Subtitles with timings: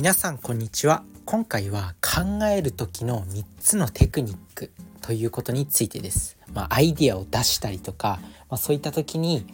[0.00, 1.02] 皆さんこんにちは。
[1.26, 4.70] 今回は考える時の3つのテクニック
[5.02, 8.18] ということについてです、まあ、アイディアを出したりとか、
[8.48, 9.44] まあ、そういった時に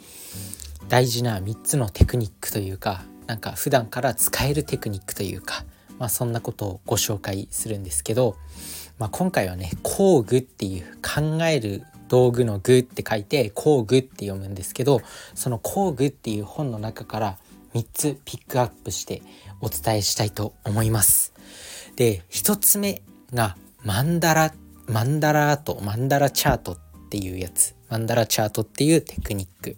[0.88, 5.64] 大事な3つのテクニックというかなんか普段から使えるテクニックというか、
[5.98, 8.36] まあ、そんなことをご紹介するんですけど、
[9.00, 15.00] まあ、今回はね工具っていう考える道具の具って書いて工具って読むんですけど
[15.34, 17.38] その工具っていう本の中から
[17.76, 19.20] 3つピックアップして
[19.60, 21.34] お伝えしたいと思います。
[21.96, 23.02] で1つ目
[23.34, 24.54] がマンダラ
[24.86, 26.78] マンダラアートマンダラチャートっ
[27.10, 27.74] ていうやつ。
[27.90, 29.76] マンダラチャートっていうテクニック。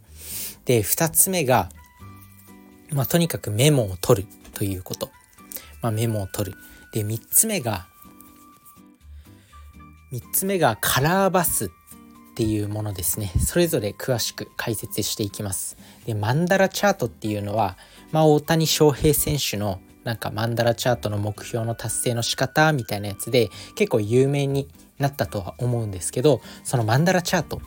[0.64, 1.70] で2つ目が、
[2.92, 5.10] まあ、とにかくメモを取るということ、
[5.82, 6.58] まあ、メモを取る。
[6.92, 7.86] で3つ目が
[10.12, 11.68] 3つ目がカラーバスっ
[12.38, 13.32] ていうものですね。
[13.44, 15.76] それぞれ詳しく解説していきます。
[16.06, 17.76] でマンダラチャートっていうのは、
[18.12, 27.60] まあ、大谷翔平選手のなんかマンダラチャートの目標の達成の仕方みたいなやつで結構有名になったとは思うんですけどそのマンダラチャート。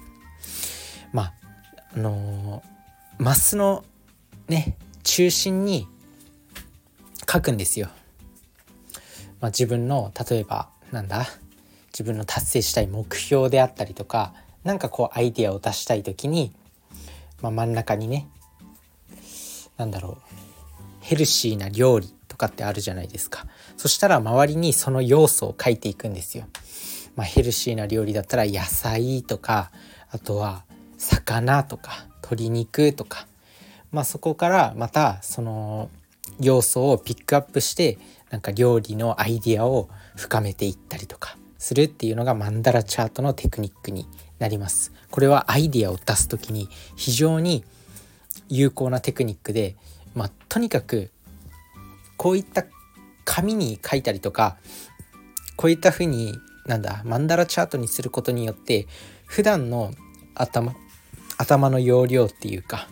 [1.12, 1.34] まあ
[1.94, 3.84] あのー、マスの
[4.48, 5.86] ね中心に
[7.30, 7.90] 書くんですよ。
[9.42, 11.26] まあ、自分の例えばなんだ？
[11.92, 14.34] 自分の達成したい目標であったりとか
[14.64, 16.54] 何かこうアイデアを出したい時に
[17.42, 18.28] まあ、真ん中にね
[19.78, 20.18] 何だろう
[21.02, 23.46] ヘルシーな料理とかってあるじゃないですか
[23.78, 26.46] そしたら周りにその要素を書いていくんですよ。
[27.16, 29.72] まあ、ヘルシーな料理だったら野菜とか
[30.12, 30.64] あとは
[30.98, 33.28] 魚とか鶏肉とか、
[33.92, 35.90] まあ、そこからまたその
[36.40, 37.98] 要素をピックアップして
[38.30, 44.08] なんか料理のアイディアを深めていったりとかするっていうのがマンダラチャートのテクニックに
[44.42, 44.92] なります。
[45.12, 47.64] これはアイディアを出す時に非常に
[48.50, 49.76] 有効なテクニックで、
[50.16, 51.12] まあ、とにかく
[52.18, 52.66] こういった
[53.24, 54.58] 紙に書いたりとか
[55.58, 56.34] こういった風に
[56.66, 58.88] なんだマンダラチャートにすることによって
[59.28, 59.92] 普段の
[60.34, 60.74] 頭
[61.38, 62.88] 頭の容量っていうか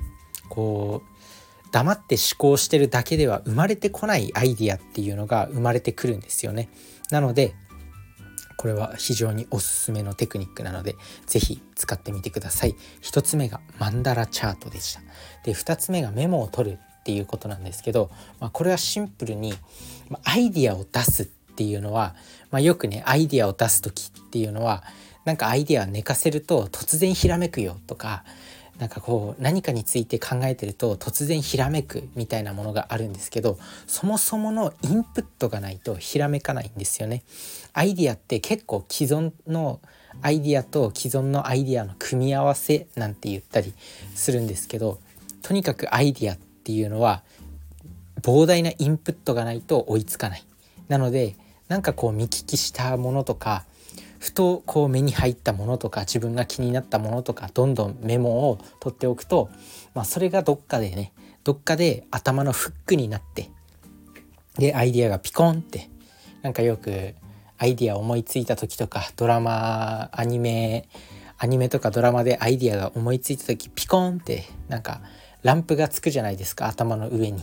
[0.50, 6.70] こう黙って思考してるだけでは生まれてこないアイディアっていうのが生まれてくるんですよね。
[7.10, 7.56] なので
[8.60, 10.98] これは非常におすすめのテクニックなので
[11.28, 12.76] 是非使ってみてください。
[13.04, 15.02] 1つ目がマンダラチャートでした。
[15.46, 18.12] で2つ目がメモを取るっていうことなんですけど、
[18.42, 19.54] まあ、これはシンプルに
[20.26, 22.16] アイディアを出すっていうのは、
[22.52, 24.84] まあ、よくねアイディアを出す時っていうのは
[25.24, 28.26] なんかアイディア寝かせると突然ひらめくよとか
[28.80, 37.24] なんかこう何かについて考えてると突然ひらめくみたいなものがあるんですけどそもそものインプットがないとひらめかないんですよね。
[37.74, 39.82] アイディアって結構既存の
[40.22, 43.74] アイディアと既存のアイディアの組み合わせなんて言ったり
[44.16, 45.00] するんですけど
[45.42, 47.22] とにかくアイディアっていうのは
[48.22, 50.46] 膨大なインプットがないと追いつかない。
[50.88, 51.36] なので
[51.68, 53.66] なんかこう見聞きしたものとか
[54.20, 59.50] ふとこう目に入ったものとか自分が気になったものとかどんどんメモを取っておくと、
[59.94, 61.14] まあ、それがどっかでね
[61.44, 63.50] どっかで頭のフックになって
[64.58, 65.90] でアイディアがピコンって
[66.42, 67.16] なんかよく
[67.58, 70.88] アイディア思いついた時とかドラマアニメ
[71.38, 75.02] アニメとかドラマでアイディアが思いついた時ピコンってなんか
[75.42, 77.42] ランプがつくじゃないですか頭の上に。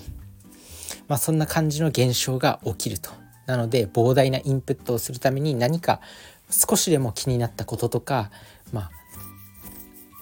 [1.09, 3.11] まあそんな感じの現象が起きると。
[3.47, 6.01] なので膨大なインプットをするために何か
[6.51, 8.31] 少しでも気になったこととか
[8.73, 8.91] まあ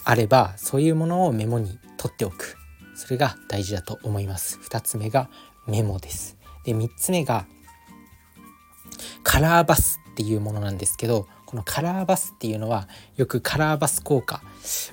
[0.05, 2.57] あればそういうものをメモに取っておく。
[2.97, 4.59] それが大事だと思います。
[4.63, 5.29] 2つ目が
[5.67, 6.37] メモです。
[6.65, 7.47] で3つ目が
[9.23, 14.43] カラーバスっていうものなんですけどこのカラーバスっていうのはよくカラーバス効果、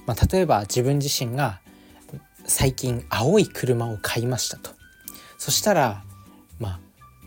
[0.06, 1.62] まあ、例えば自分自身が
[2.46, 4.72] 最近青い車を買いましたと。
[5.38, 6.04] そしたら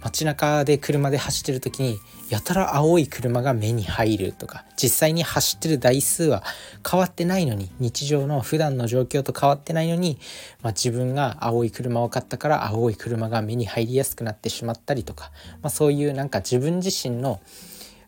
[0.05, 1.99] 街中で車で走ってる時に
[2.29, 6.43] やたら青い車が目に入るとか実際に走ってる台数は
[6.89, 10.19] 変わってないのに日常の普段の状況と変わってないのに、
[10.63, 15.31] まあ、自分が青い車を買ったから青い車が目に入りやすくなってしまったりとか、
[15.63, 17.41] まあ、そういうなんか自分自身の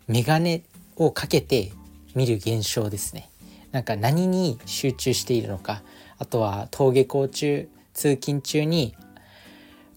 [0.07, 0.65] 眼鏡
[0.97, 1.73] をかけて
[2.15, 3.31] 見る現象ですね。
[3.73, 5.83] なんか何に集中しているのか
[6.19, 8.95] あとは登下校中通勤中に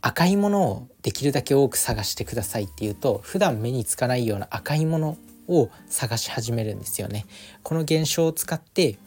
[0.02, 5.18] 赤いものをできるだけ多く探してくださいっていうと普段目につかないような赤いもの
[5.48, 7.26] を探し始めるんですよね。
[7.64, 8.98] この現象を使って、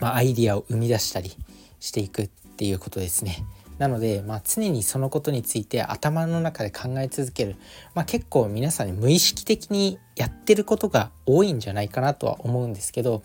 [0.00, 1.36] まあ、アイディアを生み出したり
[1.80, 3.44] していくっていうことですね。
[3.78, 7.56] なので、まあ、常にそのことについて頭の中で考え続ける、
[7.94, 13.22] まあ、結構皆さん無意識的にやってることが多いんじゃないかなとは思うんですけど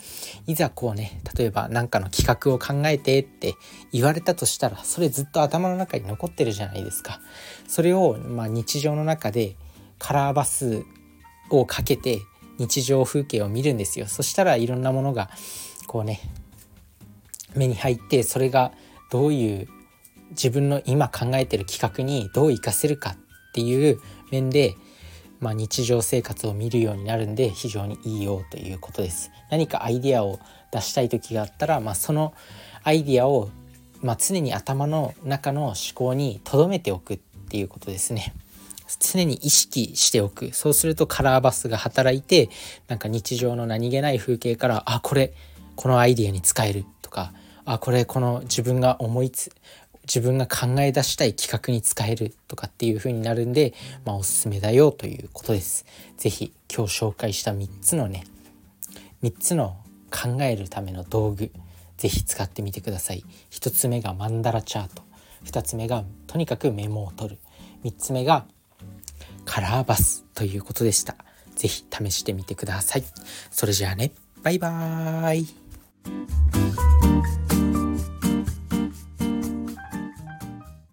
[0.47, 3.53] いざこうね例えば何かの企画を考えてって
[3.91, 7.21] 言われたとしたらそれずっと頭の中に残ってるじゃないですか。
[7.67, 9.55] それを、まあ、日常の中で
[9.99, 10.83] カラーバス
[11.51, 12.21] をかけて
[12.57, 14.07] 日常風景を見るんですよ。
[14.07, 15.29] そしたらいろんなものが
[15.87, 16.19] こうね
[17.55, 18.71] 目に入ってそれが
[19.11, 19.67] どういう
[20.31, 23.17] 自分の今考えてる企画にどう活かせるかっ
[23.53, 23.99] ていう
[24.31, 24.75] 面で、
[25.39, 29.31] まあ、日常生活を見るようになるんで非常にいいよということです。
[29.49, 30.39] 何かアイデアを
[30.71, 32.33] 出したい時があったら、まあ、その
[32.83, 33.49] アイデアを、
[34.01, 37.17] まあ、常に頭の中の思考に留めておくっ
[37.49, 38.33] ていうことですね。
[38.99, 42.49] 常に意識しておくそうするとカラーバスが働いて
[42.87, 45.33] なんか日常の何気ない風景からあこれ
[45.75, 47.31] このアイデアに使えるとか
[47.65, 49.51] あこれこの自分が思いつ
[50.09, 53.75] 自分が考え出したい企画に使えるとかっていう風になるんで、
[54.05, 55.85] まあ、おすすめだよということです。
[56.17, 58.25] 是非今日紹介した3つのね
[59.21, 59.77] 3つの
[60.09, 61.51] 考えるための道具
[61.97, 63.23] 是非使ってみてください。
[63.51, 65.03] 1つ目がマンダラチャート
[65.45, 67.37] 2つ目がとにかくメモを取る
[67.83, 68.45] 3つ目が
[69.45, 71.15] カラーバスということでした。
[71.55, 73.03] 是非試してみてください。
[73.51, 74.11] それじゃあね
[74.41, 75.58] バイバーイ